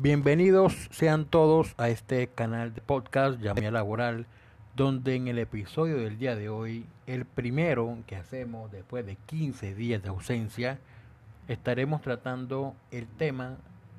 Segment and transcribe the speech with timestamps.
[0.00, 4.26] Bienvenidos sean todos a este canal de podcast llamado Laboral,
[4.76, 9.74] donde en el episodio del día de hoy, el primero que hacemos después de 15
[9.74, 10.78] días de ausencia,
[11.48, 13.56] estaremos tratando el tema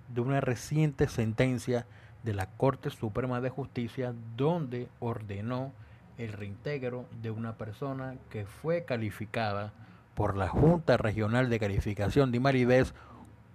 [0.07, 1.85] de una reciente sentencia
[2.23, 5.73] de la Corte Suprema de Justicia donde ordenó
[6.17, 9.73] el reintegro de una persona que fue calificada
[10.15, 12.93] por la Junta Regional de Calificación de Invalidez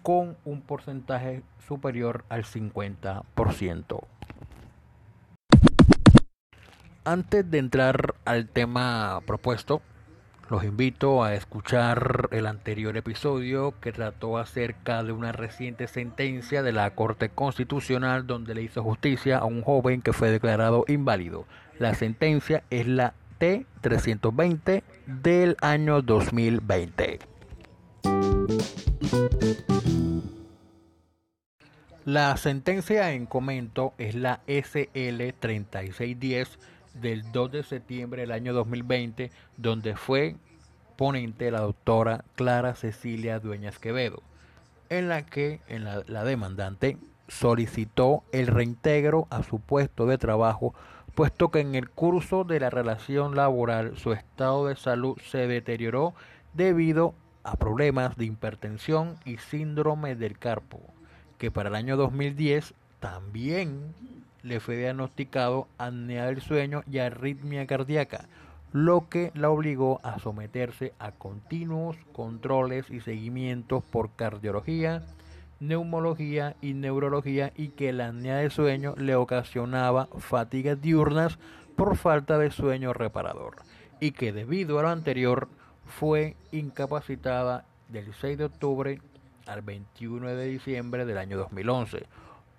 [0.05, 4.01] con un porcentaje superior al 50%.
[7.07, 9.81] Antes de entrar al tema propuesto,
[10.51, 16.73] los invito a escuchar el anterior episodio que trató acerca de una reciente sentencia de
[16.73, 21.47] la Corte Constitucional donde le hizo justicia a un joven que fue declarado inválido.
[21.79, 27.21] La sentencia es la T320 del año 2020.
[32.05, 36.59] La sentencia en comento es la SL 3610
[36.95, 40.37] del 2 de septiembre del año 2020, donde fue
[40.97, 44.23] ponente la doctora Clara Cecilia Dueñas Quevedo,
[44.91, 50.75] en la que la, la demandante solicitó el reintegro a su puesto de trabajo,
[51.15, 56.15] puesto que en el curso de la relación laboral su estado de salud se deterioró
[56.53, 57.15] debido
[57.45, 60.81] a problemas de hipertensión y síndrome del carpo
[61.39, 63.95] que para el año 2010 también
[64.43, 68.27] le fue diagnosticado apnea del sueño y arritmia cardíaca,
[68.73, 75.03] lo que la obligó a someterse a continuos controles y seguimientos por cardiología,
[75.61, 81.39] neumología y neurología y que la apnea del sueño le ocasionaba fatigas diurnas
[81.77, 83.57] por falta de sueño reparador
[84.01, 85.49] y que debido a lo anterior
[85.87, 89.01] fue incapacitada del 6 de octubre
[89.47, 92.07] al 21 de diciembre del año 2011,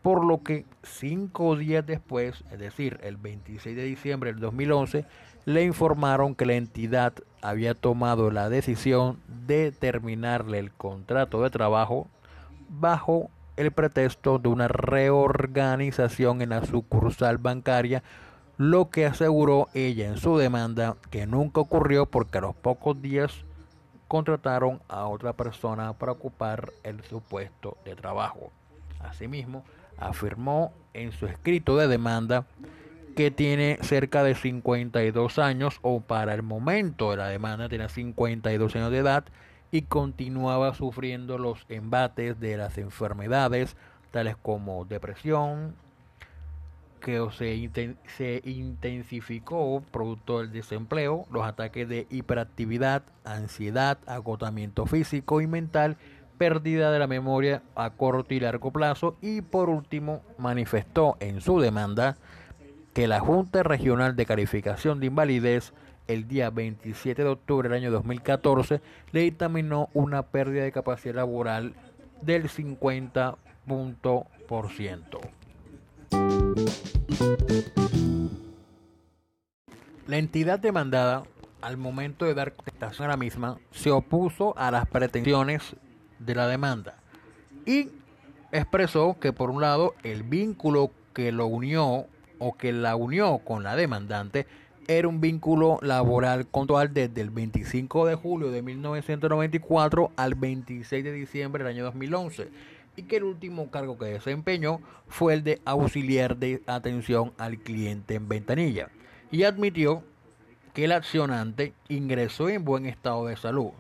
[0.01, 5.05] por lo que cinco días después, es decir, el 26 de diciembre del 2011,
[5.45, 12.07] le informaron que la entidad había tomado la decisión de terminarle el contrato de trabajo
[12.69, 18.03] bajo el pretexto de una reorganización en la sucursal bancaria,
[18.57, 23.43] lo que aseguró ella en su demanda que nunca ocurrió porque a los pocos días
[24.07, 28.51] contrataron a otra persona para ocupar el su puesto de trabajo.
[28.99, 29.63] Asimismo,
[29.97, 32.45] afirmó en su escrito de demanda
[33.15, 38.75] que tiene cerca de 52 años o para el momento de la demanda tenía 52
[38.75, 39.25] años de edad
[39.71, 43.75] y continuaba sufriendo los embates de las enfermedades
[44.11, 45.75] tales como depresión,
[47.05, 47.69] que se,
[48.17, 55.97] se intensificó producto del desempleo, los ataques de hiperactividad, ansiedad, agotamiento físico y mental,
[56.39, 61.59] pérdida de la memoria a corto y largo plazo y por último manifestó en su
[61.59, 62.17] demanda
[62.95, 65.73] que la Junta Regional de Calificación de Invalidez
[66.07, 71.75] el día 27 de octubre del año 2014 le dictaminó una pérdida de capacidad laboral
[72.23, 73.35] del 50%.
[80.07, 81.23] La entidad demandada,
[81.61, 85.75] al momento de dar contestación a la misma, se opuso a las pretensiones
[86.19, 86.97] de la demanda
[87.65, 87.89] y
[88.51, 92.05] expresó que por un lado el vínculo que lo unió
[92.39, 94.45] o que la unió con la demandante
[94.87, 101.11] era un vínculo laboral control desde el 25 de julio de 1994 al 26 de
[101.11, 102.49] diciembre del año 2011
[102.95, 108.16] y que el último cargo que desempeñó fue el de auxiliar de atención al cliente
[108.16, 108.89] en ventanilla
[109.31, 110.03] y admitió
[110.73, 113.72] que el accionante ingresó en buen estado de salud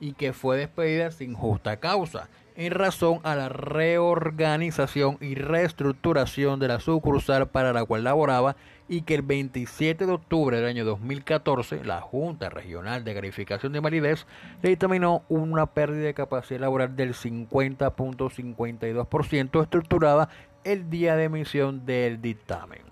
[0.00, 6.68] y que fue despedida sin justa causa en razón a la reorganización y reestructuración de
[6.68, 8.56] la sucursal para la cual laboraba
[8.88, 13.78] y que el 27 de octubre del año 2014 la Junta Regional de Verificación de
[13.80, 14.26] Validez
[14.62, 20.28] le dictaminó una pérdida de capacidad laboral del 50.52% estructurada
[20.64, 22.82] el día de emisión del dictamen.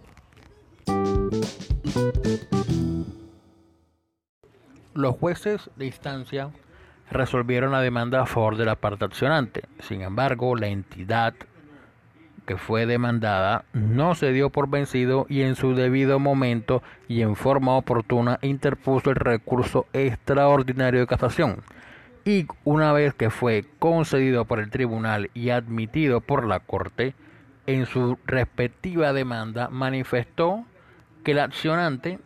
[4.95, 6.51] Los jueces de instancia
[7.11, 9.63] resolvieron la demanda a favor de la parte accionante.
[9.81, 11.35] Sin embargo, la entidad
[12.47, 17.37] que fue demandada no se dio por vencido y en su debido momento y en
[17.37, 21.63] forma oportuna interpuso el recurso extraordinario de casación.
[22.25, 27.15] Y una vez que fue concedido por el tribunal y admitido por la Corte,
[27.67, 30.65] en su respectiva demanda manifestó
[31.25, 32.19] que el accionante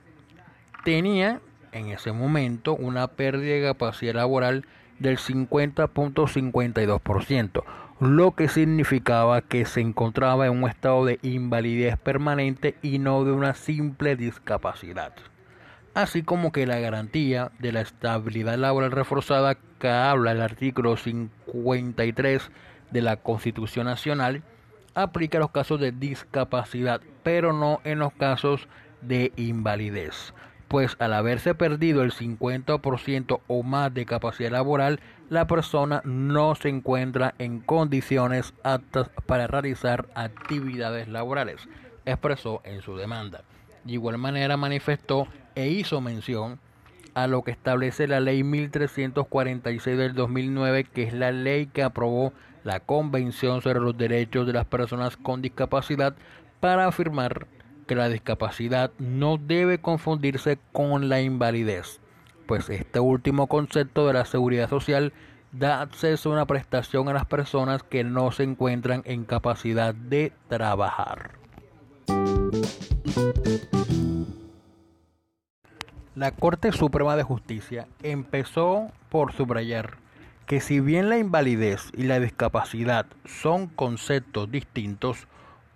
[0.85, 1.41] tenía
[1.75, 4.65] en ese momento una pérdida de capacidad laboral
[4.99, 7.65] del 50.52%,
[8.00, 13.32] lo que significaba que se encontraba en un estado de invalidez permanente y no de
[13.32, 15.12] una simple discapacidad.
[15.94, 22.50] Así como que la garantía de la estabilidad laboral reforzada que habla el artículo 53
[22.91, 24.43] de la Constitución Nacional
[24.94, 28.69] aplica a los casos de discapacidad, pero no en los casos
[29.03, 30.35] de invalidez
[30.75, 34.99] pues al haberse perdido el 50% o más de capacidad laboral,
[35.31, 41.69] la persona no se encuentra en condiciones aptas para realizar actividades laborales,
[42.06, 43.44] expresó en su demanda.
[43.85, 46.59] De igual manera manifestó e hizo mención
[47.15, 52.32] a lo que establece la ley 1346 del 2009, que es la ley que aprobó
[52.65, 56.17] la Convención sobre los Derechos de las Personas con Discapacidad
[56.59, 57.47] para afirmar
[57.85, 62.01] que la discapacidad no debe confundirse con la invalidez,
[62.47, 65.13] pues este último concepto de la seguridad social
[65.53, 70.33] da acceso a una prestación a las personas que no se encuentran en capacidad de
[70.49, 71.33] trabajar.
[76.15, 79.99] La Corte Suprema de Justicia empezó por subrayar
[80.47, 85.27] que si bien la invalidez y la discapacidad son conceptos distintos,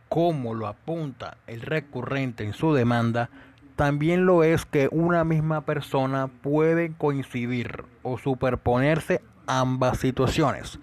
[0.09, 3.31] como lo apunta el recurrente en su demanda,
[3.77, 10.79] también lo es que una misma persona puede coincidir o superponerse ambas situaciones,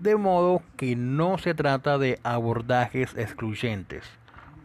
[0.00, 4.04] de modo que no se trata de abordajes excluyentes.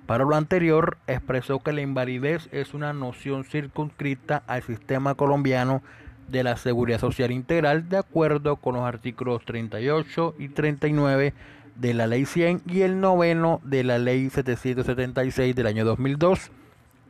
[0.08, 5.82] Para lo anterior, expresó que la invalidez es una noción circunscrita al sistema colombiano
[6.28, 11.34] de la seguridad social integral de acuerdo con los artículos 38 y 39
[11.76, 16.52] de la Ley 100 y el noveno de la Ley 776 del año 2002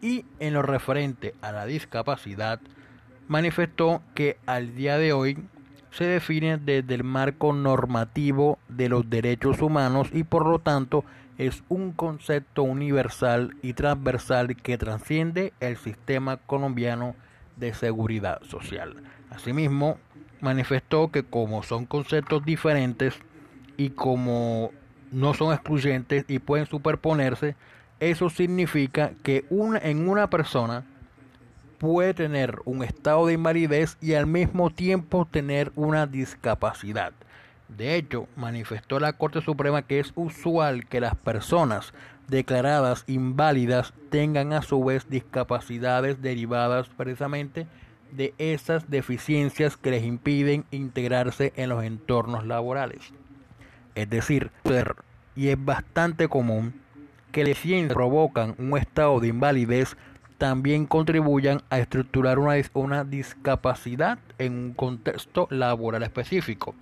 [0.01, 2.59] y en lo referente a la discapacidad
[3.27, 5.38] manifestó que al día de hoy
[5.91, 11.06] se define desde el marco normativo de los derechos humanos y por lo tanto
[11.38, 17.15] es un concepto universal y transversal que trasciende el sistema colombiano
[17.56, 18.95] de seguridad social.
[19.29, 19.97] Asimismo,
[20.41, 23.15] manifestó que como son conceptos diferentes,
[23.77, 24.72] y como
[25.12, 27.56] no son excluyentes y pueden superponerse,
[28.00, 30.83] eso significa que una, en una persona
[31.77, 37.13] puede tener un estado de invalidez y al mismo tiempo tener una discapacidad.
[37.68, 41.94] De hecho, manifestó la Corte Suprema que es usual que las personas
[42.27, 47.68] declaradas inválidas tengan a su vez discapacidades derivadas precisamente
[48.12, 53.13] de esas deficiencias que les impiden integrarse en los entornos laborales.
[53.95, 54.51] Es decir,
[55.36, 56.81] y es bastante común
[57.31, 59.97] que las ciencias provocan un estado de invalidez
[60.38, 66.75] también contribuyan a estructurar una, una discapacidad en un contexto laboral específico.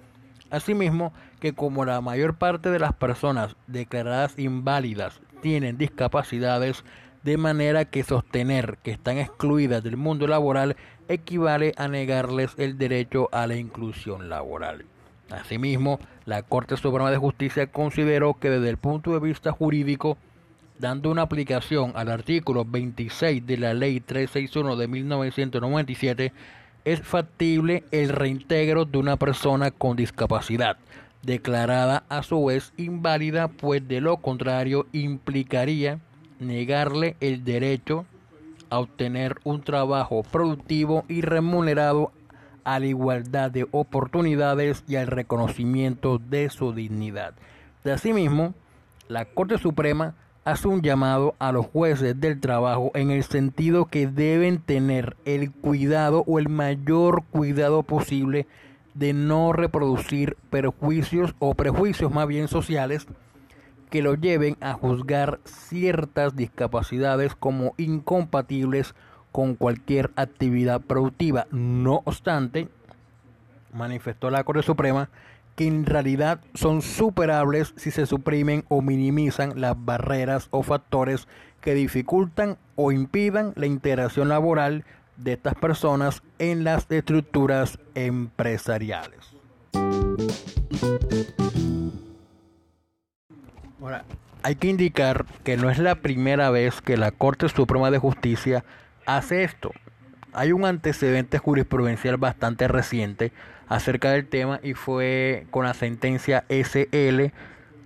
[0.49, 6.83] Asimismo, que como la mayor parte de las personas declaradas inválidas tienen discapacidades,
[7.23, 10.75] de manera que sostener que están excluidas del mundo laboral
[11.07, 14.85] equivale a negarles el derecho a la inclusión laboral.
[15.33, 20.17] Asimismo, la Corte Suprema de Justicia consideró que desde el punto de vista jurídico,
[20.77, 26.33] dando una aplicación al artículo 26 de la Ley 361 de 1997,
[26.85, 30.77] es factible el reintegro de una persona con discapacidad,
[31.23, 35.99] declarada a su vez inválida, pues de lo contrario implicaría
[36.39, 38.05] negarle el derecho
[38.69, 42.11] a obtener un trabajo productivo y remunerado
[42.63, 47.33] a la igualdad de oportunidades y al reconocimiento de su dignidad.
[47.85, 48.53] Asimismo,
[49.07, 50.15] la Corte Suprema
[50.45, 55.51] hace un llamado a los jueces del trabajo en el sentido que deben tener el
[55.51, 58.47] cuidado o el mayor cuidado posible
[58.93, 63.07] de no reproducir perjuicios o prejuicios más bien sociales
[63.89, 68.95] que lo lleven a juzgar ciertas discapacidades como incompatibles
[69.33, 71.47] con cualquier actividad productiva.
[71.51, 72.69] No obstante,
[73.73, 75.09] manifestó la Corte Suprema
[75.55, 81.27] que en realidad son superables si se suprimen o minimizan las barreras o factores
[81.61, 84.85] que dificultan o impidan la integración laboral
[85.17, 89.33] de estas personas en las estructuras empresariales.
[93.81, 94.05] Ahora,
[94.43, 98.63] hay que indicar que no es la primera vez que la Corte Suprema de Justicia
[99.05, 99.71] hace esto.
[100.33, 103.31] Hay un antecedente jurisprudencial bastante reciente
[103.67, 107.31] acerca del tema y fue con la sentencia SL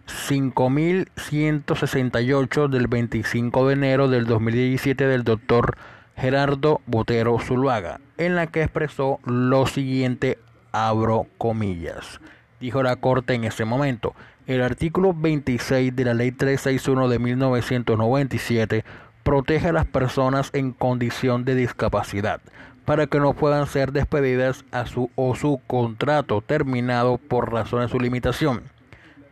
[0.06, 5.78] 5168 del 25 de enero del 2017 del doctor
[6.16, 10.40] Gerardo Botero Zuluaga, en la que expresó lo siguiente
[10.72, 12.22] abro comillas.
[12.60, 14.16] Dijo la Corte en ese momento.
[14.48, 18.86] El artículo 26 de la Ley 361 de 1997
[19.28, 22.40] protege a las personas en condición de discapacidad
[22.86, 27.90] para que no puedan ser despedidas a su o su contrato terminado por razón de
[27.90, 28.62] su limitación,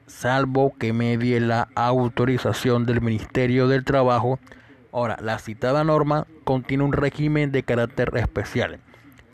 [0.05, 4.37] salvo que medie la autorización del Ministerio del Trabajo.
[4.91, 8.79] Ahora, la citada norma contiene un régimen de carácter especial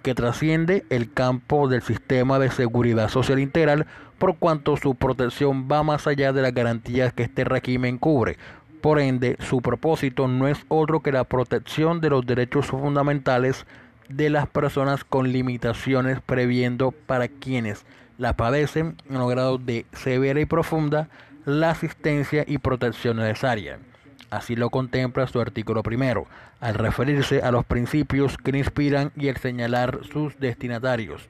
[0.03, 3.87] que trasciende el campo del sistema de seguridad social integral
[4.17, 8.37] por cuanto su protección va más allá de las garantías que este régimen cubre.
[8.81, 13.67] Por ende, su propósito no es otro que la protección de los derechos fundamentales
[14.09, 17.85] de las personas con limitaciones previendo para quienes
[18.17, 21.09] la padecen en los grados de severa y profunda
[21.45, 23.79] la asistencia y protección necesaria.
[24.31, 26.25] Así lo contempla su artículo primero,
[26.59, 31.27] al referirse a los principios que inspiran y al señalar sus destinatarios.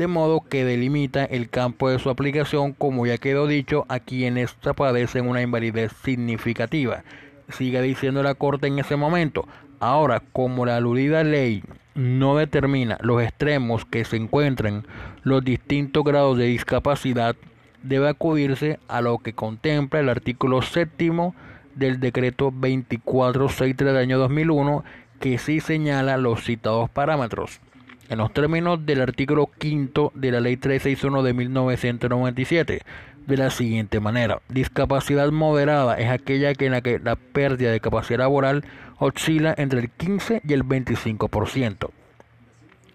[0.00, 4.54] De modo que delimita el campo de su aplicación, como ya quedó dicho, a quienes
[4.74, 7.04] padecen una invalidez significativa.
[7.50, 9.46] Sigue diciendo la Corte en ese momento.
[9.78, 11.62] Ahora, como la aludida ley
[11.94, 14.86] no determina los extremos que se encuentran
[15.22, 17.36] los distintos grados de discapacidad,
[17.82, 21.34] debe acudirse a lo que contempla el artículo séptimo
[21.74, 24.82] del decreto 2463 del año 2001,
[25.20, 27.60] que sí señala los citados parámetros.
[28.10, 32.82] En los términos del artículo quinto de la ley 361 de 1997,
[33.24, 34.42] de la siguiente manera.
[34.48, 38.64] Discapacidad moderada es aquella en la que la pérdida de capacidad laboral
[38.98, 41.90] oscila entre el 15 y el 25%.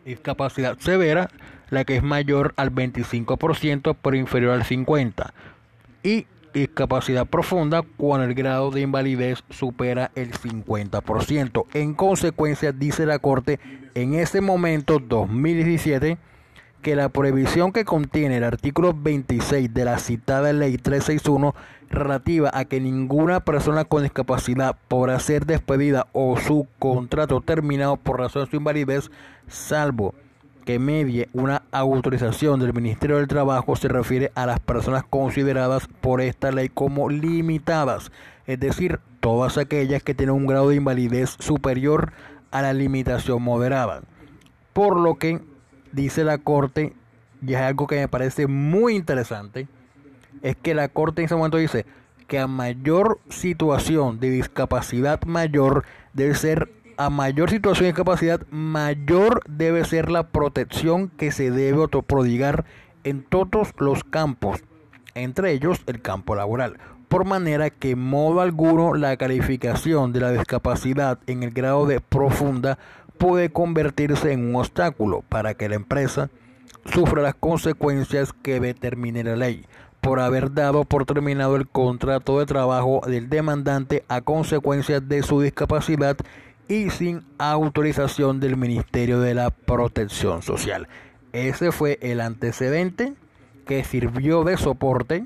[0.03, 1.29] Discapacidad severa,
[1.69, 5.31] la que es mayor al 25% pero inferior al 50%.
[6.03, 6.27] Y
[6.61, 11.65] discapacidad profunda cuando el grado de invalidez supera el 50%.
[11.73, 13.59] En consecuencia, dice la Corte,
[13.93, 16.17] en este momento 2017,
[16.81, 21.53] que la prohibición que contiene el artículo 26 de la citada ley 361
[21.89, 28.19] relativa a que ninguna persona con discapacidad podrá ser despedida o su contrato terminado por
[28.19, 29.11] razón de su invalidez,
[29.47, 30.13] salvo
[30.65, 36.21] que medie una autorización del Ministerio del Trabajo, se refiere a las personas consideradas por
[36.21, 38.11] esta ley como limitadas,
[38.47, 42.11] es decir, todas aquellas que tienen un grado de invalidez superior
[42.51, 44.01] a la limitación moderada.
[44.73, 45.39] Por lo que
[45.91, 46.93] dice la Corte,
[47.45, 49.67] y es algo que me parece muy interesante,
[50.41, 51.85] es que la Corte en ese momento dice
[52.27, 59.41] que a mayor situación de discapacidad mayor debe ser a mayor situación de discapacidad mayor
[59.47, 62.65] debe ser la protección que se debe autoprodigar
[63.03, 64.63] en todos los campos,
[65.13, 71.19] entre ellos el campo laboral, por manera que modo alguno la calificación de la discapacidad
[71.27, 72.77] en el grado de profunda
[73.17, 76.29] puede convertirse en un obstáculo para que la empresa
[76.85, 79.65] sufra las consecuencias que determine la ley
[80.01, 85.41] por haber dado por terminado el contrato de trabajo del demandante a consecuencia de su
[85.41, 86.17] discapacidad
[86.67, 90.87] y sin autorización del Ministerio de la Protección Social.
[91.33, 93.13] Ese fue el antecedente
[93.65, 95.25] que sirvió de soporte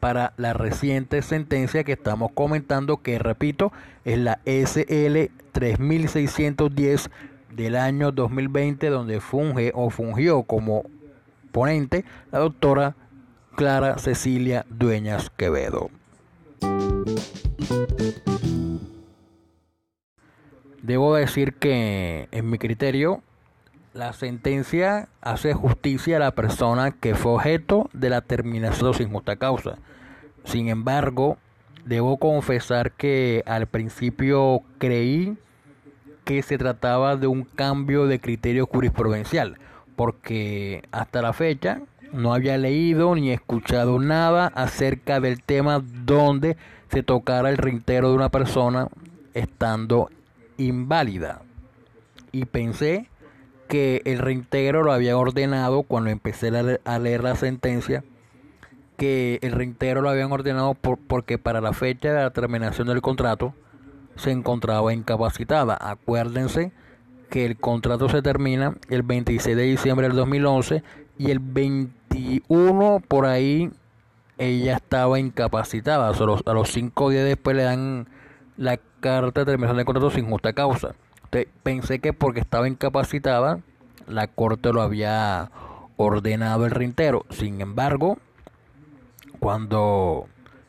[0.00, 3.72] para la reciente sentencia que estamos comentando, que repito,
[4.04, 7.10] es la SL 3610
[7.54, 10.84] del año 2020, donde funge o fungió como
[11.52, 12.94] ponente la doctora
[13.56, 15.90] Clara Cecilia Dueñas Quevedo.
[20.88, 23.20] Debo decir que, en mi criterio,
[23.92, 29.36] la sentencia hace justicia a la persona que fue objeto de la terminación sin justa
[29.36, 29.76] causa.
[30.44, 31.36] Sin embargo,
[31.84, 35.36] debo confesar que al principio creí
[36.24, 39.58] que se trataba de un cambio de criterio jurisprudencial,
[39.94, 41.82] porque hasta la fecha
[42.14, 46.56] no había leído ni escuchado nada acerca del tema donde
[46.90, 48.88] se tocara el reintero de una persona
[49.34, 50.08] estando
[50.58, 51.42] inválida.
[52.30, 53.08] Y pensé
[53.68, 56.48] que el reintegro lo había ordenado cuando empecé
[56.84, 58.04] a leer la sentencia
[58.98, 63.00] que el reintegro lo habían ordenado por, porque para la fecha de la terminación del
[63.00, 63.54] contrato
[64.16, 65.78] se encontraba incapacitada.
[65.80, 66.72] Acuérdense
[67.30, 70.82] que el contrato se termina el 26 de diciembre del 2011
[71.16, 73.70] y el 21 por ahí
[74.36, 76.08] ella estaba incapacitada.
[76.08, 78.08] A los, a los cinco días después le dan
[78.56, 80.94] la carta de terminación del contrato sin justa causa.
[81.62, 83.60] pensé que porque estaba incapacitada
[84.08, 85.50] la corte lo había
[85.96, 87.26] ordenado el reintero.
[87.30, 88.18] Sin embargo,
[89.38, 90.26] cuando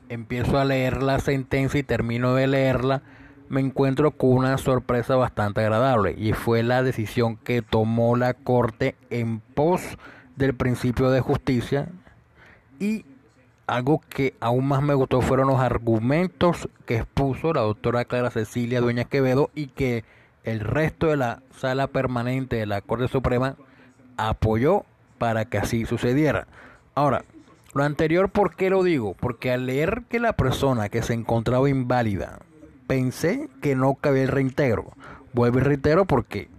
[0.10, 3.02] empiezo a leer la sentencia y termino de leerla,
[3.48, 8.96] me encuentro con una sorpresa bastante agradable y fue la decisión que tomó la Corte
[9.10, 9.82] en pos
[10.36, 11.90] del principio de justicia
[12.80, 13.06] y
[13.70, 18.82] algo que aún más me gustó fueron los argumentos que expuso la doctora Clara Cecilia
[18.82, 20.04] Dueña Quevedo y que
[20.44, 23.56] el resto de la sala permanente de la Corte Suprema
[24.18, 24.86] apoyó
[25.20, 26.48] para que así sucediera.
[26.96, 27.24] Ahora,
[27.74, 29.14] lo anterior, ¿por qué lo digo?
[29.14, 32.40] Porque al leer que la persona que se encontraba inválida,
[32.88, 34.94] pensé que no cabía el reintegro.
[35.34, 36.50] Vuelvo y reitero porque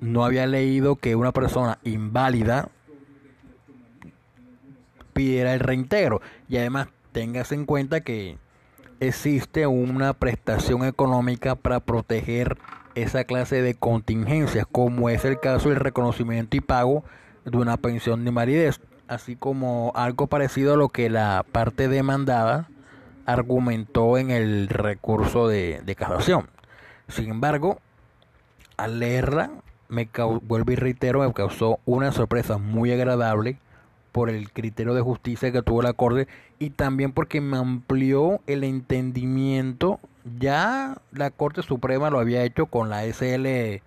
[0.00, 2.68] no había leído que una persona inválida
[5.12, 6.20] pidiera el reintegro.
[6.48, 8.38] Y además, tengas en cuenta que
[9.00, 12.58] existe una prestación económica para proteger
[12.94, 17.04] esa clase de contingencias, como es el caso del reconocimiento y pago
[17.44, 22.68] de una pensión de invalidez, así como algo parecido a lo que la parte demandada
[23.26, 26.48] argumentó en el recurso de, de casación.
[27.08, 27.80] Sin embargo,
[28.76, 29.50] al leerla,
[29.88, 30.08] me
[30.42, 33.58] vuelvo y reitero, me causó una sorpresa muy agradable
[34.12, 36.28] por el criterio de justicia que tuvo la Corte
[36.58, 39.98] y también porque me amplió el entendimiento.
[40.38, 43.80] Ya la Corte Suprema lo había hecho con la SL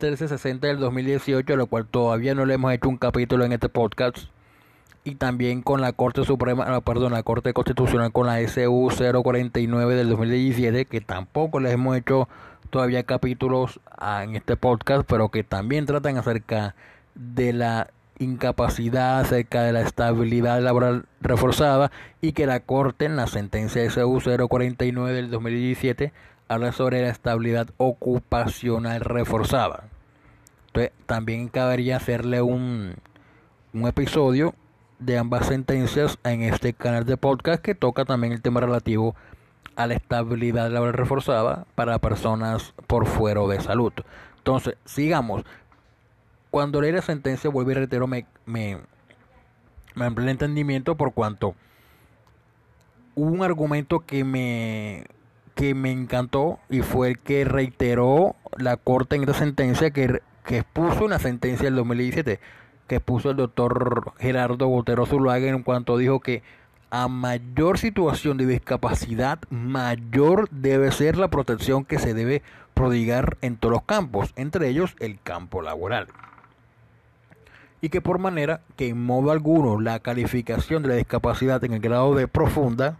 [0.00, 4.18] 1360 del 2018, lo cual todavía no le hemos hecho un capítulo en este podcast.
[5.06, 8.88] Y también con la Corte Suprema, ah, perdón, la Corte Constitucional con la SU
[9.22, 12.26] 049 del 2017, que tampoco les hemos hecho
[12.70, 16.74] todavía capítulos ah, en este podcast, pero que también tratan acerca
[17.14, 21.90] de la incapacidad acerca de la estabilidad laboral reforzada
[22.20, 26.12] y que la Corte en la sentencia SU 049 del 2017
[26.48, 29.84] habla sobre la estabilidad ocupacional reforzada.
[30.68, 32.94] Entonces también cabería hacerle un,
[33.72, 34.54] un episodio
[34.98, 39.14] de ambas sentencias en este canal de podcast que toca también el tema relativo
[39.76, 43.92] a la estabilidad laboral reforzada para personas por fuera de salud.
[44.38, 45.44] Entonces, sigamos
[46.54, 48.78] cuando leí la sentencia, vuelvo y reitero, me, me,
[49.96, 51.56] me el entendimiento por cuanto
[53.16, 55.04] hubo un argumento que me,
[55.56, 60.58] que me encantó y fue el que reiteró la Corte en esta sentencia que, que
[60.58, 62.38] expuso una sentencia del 2017
[62.86, 66.44] que expuso el doctor Gerardo Botero Zuluaga en cuanto dijo que
[66.88, 72.42] a mayor situación de discapacidad, mayor debe ser la protección que se debe
[72.74, 76.06] prodigar en todos los campos, entre ellos el campo laboral
[77.84, 81.80] y que por manera que en modo alguno la calificación de la discapacidad en el
[81.80, 82.96] grado de profunda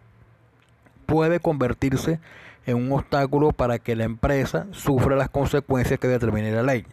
[1.06, 2.20] puede convertirse
[2.66, 6.84] en un obstáculo para que la empresa sufra las consecuencias que determine la ley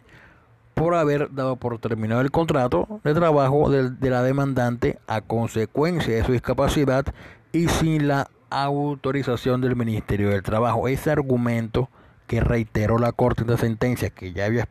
[0.72, 6.14] por haber dado por terminado el contrato de trabajo de, de la demandante a consecuencia
[6.14, 7.04] de su discapacidad
[7.52, 10.88] y sin la autorización del Ministerio del Trabajo.
[10.88, 11.90] Ese argumento
[12.32, 14.66] que reiteró la Corte en la sentencia que ya había,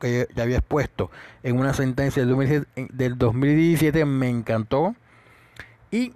[0.00, 1.12] que ya había expuesto
[1.44, 4.96] en una sentencia del 2017, me encantó.
[5.92, 6.12] Y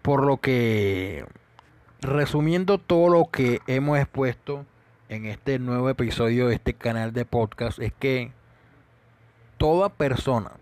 [0.00, 1.24] por lo que,
[2.02, 4.64] resumiendo todo lo que hemos expuesto
[5.08, 8.30] en este nuevo episodio de este canal de podcast, es que
[9.56, 10.52] toda persona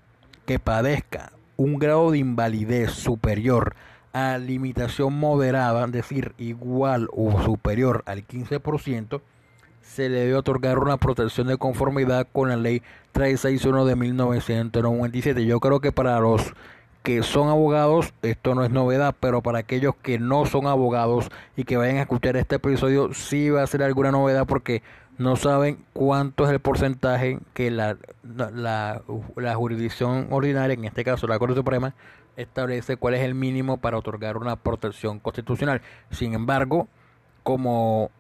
[0.47, 3.77] que padezca un grado de invalidez superior
[4.15, 9.21] a limitación moderada, es decir, igual o superior al 15%,
[9.83, 15.45] se le debe otorgar una protección de conformidad con la ley 361 de 1997.
[15.45, 16.53] Yo creo que para los
[17.03, 21.65] que son abogados esto no es novedad, pero para aquellos que no son abogados y
[21.65, 24.83] que vayan a escuchar este episodio sí va a ser alguna novedad porque
[25.19, 29.03] no saben cuánto es el porcentaje que la, la,
[29.37, 31.95] la jurisdicción ordinaria, en este caso la Corte Suprema,
[32.37, 35.83] establece cuál es el mínimo para otorgar una protección constitucional.
[36.11, 36.89] Sin embargo,
[37.43, 38.11] como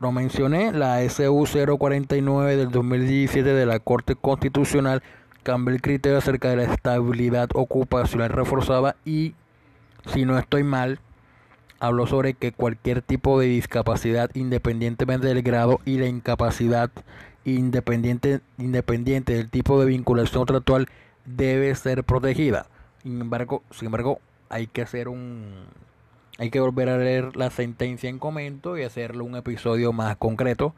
[0.00, 1.46] lo mencioné, la SU
[1.78, 5.02] 049 del 2017 de la Corte Constitucional
[5.42, 9.34] cambió el criterio acerca de la estabilidad ocupacional reforzada y,
[10.06, 11.00] si no estoy mal,
[11.80, 16.90] habló sobre que cualquier tipo de discapacidad, independientemente del grado y la incapacidad
[17.44, 20.88] independiente, independiente del tipo de vinculación contractual,
[21.26, 22.66] debe ser protegida.
[23.02, 25.66] Sin embargo, sin embargo, hay que hacer un
[26.40, 30.74] hay que volver a leer la sentencia en comento y hacerle un episodio más concreto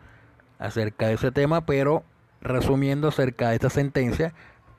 [0.58, 2.02] acerca de ese tema, pero
[2.40, 4.34] resumiendo acerca de esta sentencia,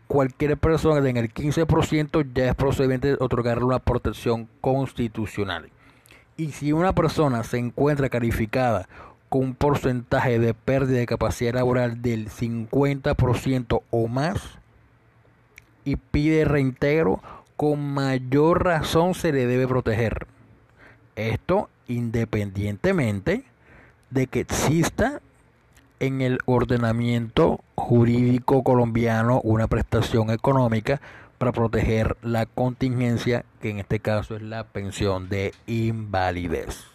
[0.07, 5.69] cualquier persona en el 15% ya es procedente otorgarle una protección constitucional.
[6.35, 8.89] Y si una persona se encuentra calificada
[9.29, 14.59] con un porcentaje de pérdida de capacidad laboral del 50% o más
[15.85, 17.21] y pide reintegro,
[17.55, 20.27] con mayor razón se le debe proteger.
[21.15, 23.43] Esto independientemente
[24.09, 25.21] de que exista
[25.99, 31.01] en el ordenamiento jurídico colombiano una prestación económica
[31.37, 36.85] para proteger la contingencia, que en este caso es la pensión de invalidez.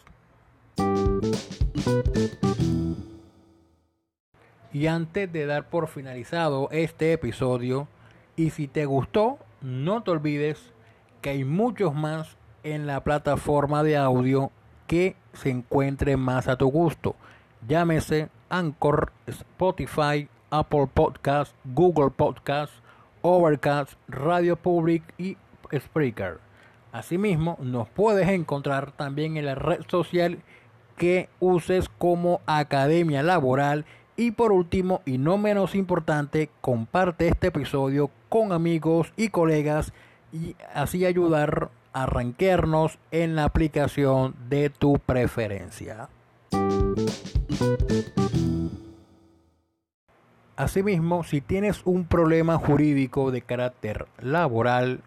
[4.72, 7.88] Y antes de dar por finalizado este episodio,
[8.36, 10.72] y si te gustó, no te olvides
[11.20, 12.36] que hay muchos más
[12.72, 14.50] en la plataforma de audio
[14.86, 17.16] que se encuentre más a tu gusto.
[17.66, 22.72] Llámese Anchor, Spotify, Apple Podcast, Google Podcast,
[23.22, 25.36] Overcast, Radio Public y
[25.74, 26.38] Spreaker.
[26.92, 30.38] Asimismo, nos puedes encontrar también en la red social
[30.96, 33.84] que uses como Academia Laboral.
[34.16, 39.92] Y por último, y no menos importante, comparte este episodio con amigos y colegas
[40.32, 46.08] y así ayudar arranquearnos en la aplicación de tu preferencia.
[50.56, 55.02] Asimismo, si tienes un problema jurídico de carácter laboral,